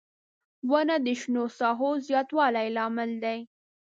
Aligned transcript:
•ونه 0.69 0.95
د 1.05 1.07
شنو 1.21 1.43
ساحو 1.57 1.89
زیاتوالي 2.07 2.67
لامل 2.75 3.11
دی. 3.23 3.39